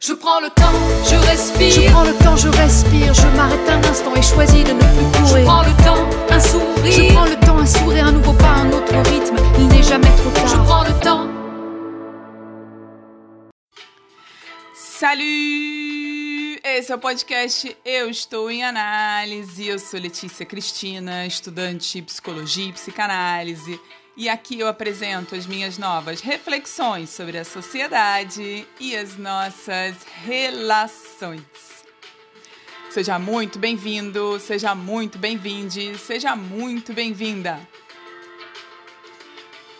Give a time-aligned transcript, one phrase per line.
[0.00, 0.72] Je prends le temps,
[1.10, 1.70] je respire.
[1.70, 5.26] Je prends le temps, je respire, je m'arrête un instant et choisis de ne plus
[5.26, 5.44] Je courir.
[5.44, 6.92] prends le temps, un sourire.
[6.92, 9.36] Je prends le temps, un sourire, un nouveau pas, un autre rythme.
[9.58, 10.64] Il n'est jamais trop Je tard.
[10.64, 11.26] prends le temps.
[14.74, 16.60] Salut!
[16.64, 19.66] Esse é o podcast Eu Estou em Análise.
[19.66, 23.80] Eu sou Letícia Cristina, estudante de psicologia e psicanálise.
[24.18, 29.94] E aqui eu apresento as minhas novas reflexões sobre a sociedade e as nossas
[30.24, 31.40] relações.
[32.90, 37.60] Seja muito bem-vindo, seja muito bem-vinde, seja muito bem-vinda.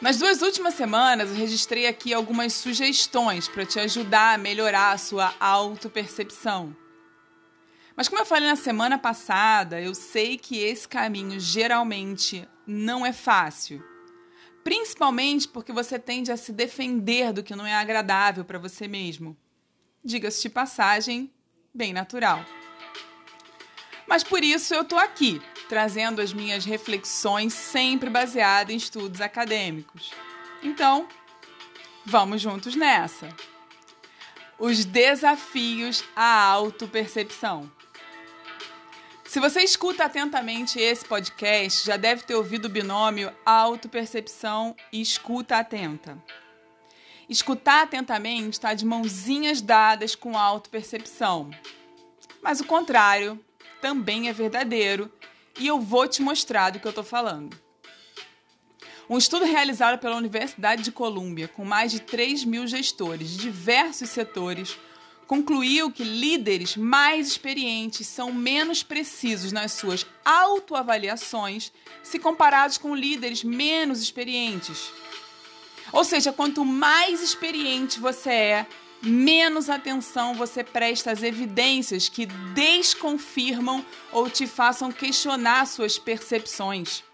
[0.00, 4.98] Nas duas últimas semanas, eu registrei aqui algumas sugestões para te ajudar a melhorar a
[4.98, 6.76] sua autopercepção.
[7.96, 13.12] Mas como eu falei na semana passada, eu sei que esse caminho geralmente não é
[13.12, 13.97] fácil.
[14.68, 19.34] Principalmente porque você tende a se defender do que não é agradável para você mesmo.
[20.04, 21.32] Diga-se de passagem,
[21.72, 22.44] bem natural.
[24.06, 30.10] Mas por isso eu tô aqui, trazendo as minhas reflexões sempre baseadas em estudos acadêmicos.
[30.62, 31.08] Então,
[32.04, 33.34] vamos juntos nessa.
[34.58, 37.72] Os desafios à autopercepção.
[39.28, 45.58] Se você escuta atentamente esse podcast, já deve ter ouvido o binômio autopercepção e escuta
[45.58, 46.16] atenta.
[47.28, 51.50] Escutar atentamente está de mãozinhas dadas com autopercepção.
[52.40, 53.38] Mas o contrário
[53.82, 55.12] também é verdadeiro
[55.60, 57.54] e eu vou te mostrar do que eu estou falando.
[59.10, 64.08] Um estudo realizado pela Universidade de Colômbia com mais de 3 mil gestores de diversos
[64.08, 64.78] setores
[65.28, 71.70] concluiu que líderes mais experientes são menos precisos nas suas autoavaliações
[72.02, 74.90] se comparados com líderes menos experientes.
[75.92, 78.66] Ou seja, quanto mais experiente você é,
[79.02, 87.04] menos atenção você presta às evidências que desconfirmam ou te façam questionar suas percepções.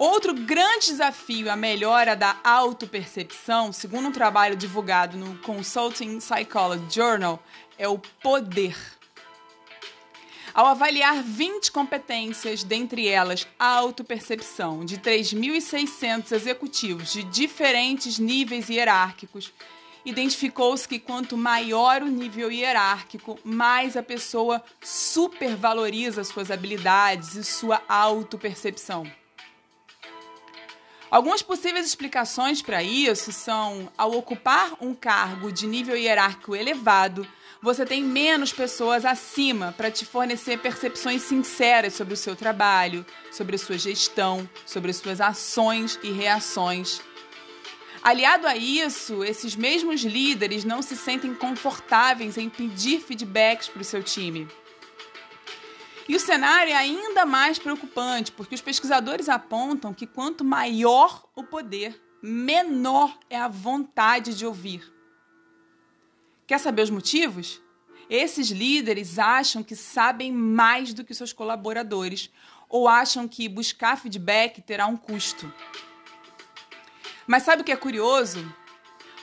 [0.00, 7.38] Outro grande desafio à melhora da autopercepção, segundo um trabalho divulgado no Consulting Psychology Journal,
[7.76, 8.74] é o poder.
[10.54, 19.52] Ao avaliar 20 competências, dentre elas a autopercepção, de 3.600 executivos de diferentes níveis hierárquicos,
[20.02, 27.82] identificou-se que quanto maior o nível hierárquico, mais a pessoa supervaloriza suas habilidades e sua
[27.86, 29.19] autopercepção.
[31.10, 37.26] Algumas possíveis explicações para isso são: ao ocupar um cargo de nível hierárquico elevado,
[37.60, 43.56] você tem menos pessoas acima para te fornecer percepções sinceras sobre o seu trabalho, sobre
[43.56, 47.02] a sua gestão, sobre as suas ações e reações.
[48.02, 53.84] Aliado a isso, esses mesmos líderes não se sentem confortáveis em pedir feedbacks para o
[53.84, 54.48] seu time.
[56.10, 61.44] E o cenário é ainda mais preocupante, porque os pesquisadores apontam que quanto maior o
[61.44, 64.92] poder, menor é a vontade de ouvir.
[66.48, 67.62] Quer saber os motivos?
[68.08, 72.28] Esses líderes acham que sabem mais do que seus colaboradores
[72.68, 75.54] ou acham que buscar feedback terá um custo.
[77.24, 78.44] Mas sabe o que é curioso?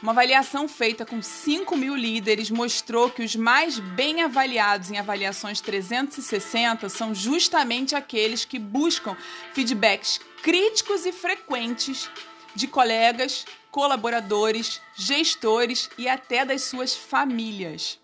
[0.02, 5.59] Uma avaliação feita com 5 mil líderes mostrou que os mais bem avaliados em avaliações
[5.59, 9.18] 360 são justamente aqueles que buscam
[9.53, 12.12] feedbacks críticos e frequentes
[12.53, 18.00] de colegas, colaboradores, gestores e até das suas famílias.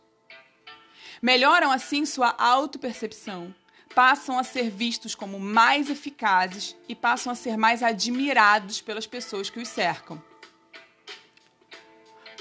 [1.22, 3.53] Melhoram assim sua autopercepção,
[3.94, 9.48] passam a ser vistos como mais eficazes e passam a ser mais admirados pelas pessoas
[9.48, 10.33] que os cercam.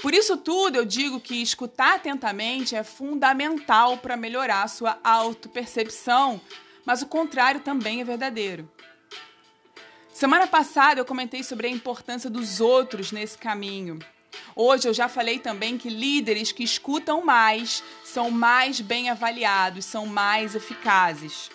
[0.03, 6.41] Por isso tudo, eu digo que escutar atentamente é fundamental para melhorar a sua autopercepção,
[6.85, 8.69] mas o contrário também é verdadeiro.
[10.13, 13.97] Semana passada eu comentei sobre a importância dos outros nesse caminho.
[14.53, 20.05] Hoje eu já falei também que líderes que escutam mais são mais bem avaliados, são
[20.05, 21.49] mais eficazes.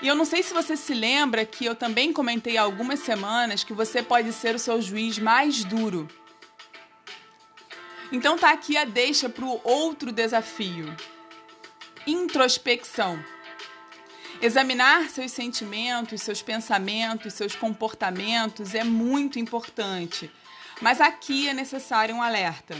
[0.00, 3.62] E eu não sei se você se lembra que eu também comentei há algumas semanas
[3.62, 6.08] que você pode ser o seu juiz mais duro.
[8.12, 10.94] Então tá aqui a deixa para o outro desafio:
[12.06, 13.18] introspecção.
[14.42, 20.30] Examinar seus sentimentos, seus pensamentos, seus comportamentos é muito importante,
[20.80, 22.76] mas aqui é necessário um alerta.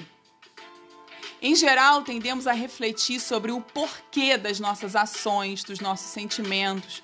[1.41, 7.03] Em geral, tendemos a refletir sobre o porquê das nossas ações, dos nossos sentimentos.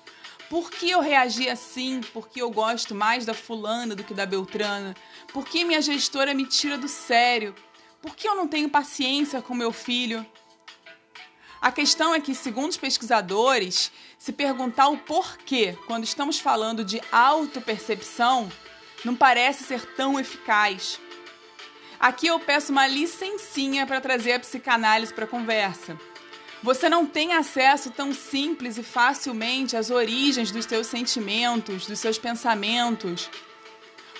[0.49, 2.01] Por que eu reagi assim?
[2.13, 4.95] Por que eu gosto mais da fulana do que da Beltrana?
[5.33, 7.55] Por que minha gestora me tira do sério?
[8.01, 10.25] Por que eu não tenho paciência com meu filho?
[11.61, 17.01] A questão é que, segundo os pesquisadores, se perguntar o porquê quando estamos falando de
[17.11, 18.49] autopercepção,
[19.03, 20.99] não parece ser tão eficaz.
[21.99, 25.99] Aqui eu peço uma licencinha para trazer a psicanálise para a conversa.
[26.63, 32.17] Você não tem acesso tão simples e facilmente às origens dos seus sentimentos, dos seus
[32.17, 33.29] pensamentos.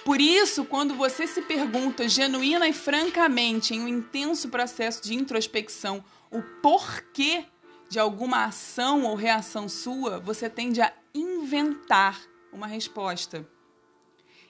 [0.05, 6.03] Por isso, quando você se pergunta genuína e francamente em um intenso processo de introspecção
[6.31, 7.45] o porquê
[7.89, 12.21] de alguma ação ou reação sua, você tende a inventar
[12.53, 13.47] uma resposta.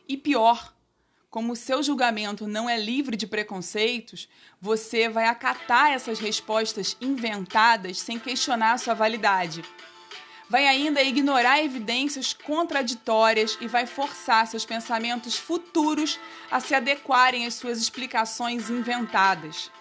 [0.08, 0.74] E pior,
[1.30, 4.28] como o seu julgamento não é livre de preconceitos,
[4.60, 9.64] você vai acatar essas respostas inventadas sem questionar sua validade.
[10.50, 16.20] Vai ainda ignorar evidências contraditórias e vai forçar seus pensamentos futuros
[16.50, 19.72] a se adequarem às suas explicações inventadas.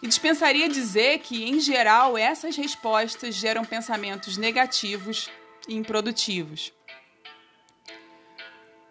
[0.00, 5.28] E dispensaria dizer que, em geral, essas respostas geram pensamentos negativos
[5.66, 6.72] e improdutivos.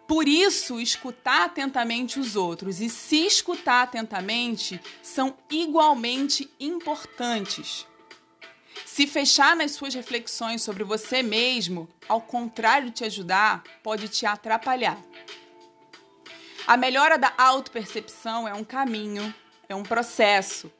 [0.06, 7.86] Por isso, escutar atentamente os outros e se escutar atentamente são igualmente importantes.
[8.94, 14.24] Se fechar nas suas reflexões sobre você mesmo, ao contrário de te ajudar, pode te
[14.24, 14.96] atrapalhar.
[16.64, 19.34] A melhora da autopercepção é um caminho,
[19.68, 20.70] é um processo,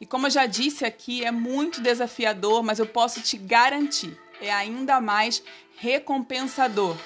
[0.00, 4.50] e como eu já disse aqui, é muito desafiador, mas eu posso te garantir, é
[4.50, 5.42] ainda mais
[5.76, 6.96] recompensador.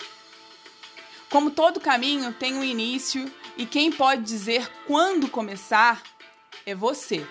[1.29, 6.01] Como todo caminho tem um início e quem pode dizer quando começar
[6.65, 7.27] é você.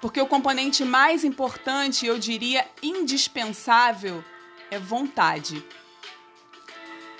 [0.00, 4.24] Porque o componente mais importante, eu diria indispensável,
[4.70, 5.64] é vontade.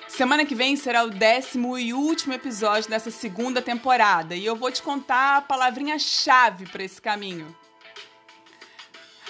[0.08, 4.70] Semana que vem será o décimo e último episódio dessa segunda temporada e eu vou
[4.70, 7.56] te contar a palavrinha-chave para esse caminho.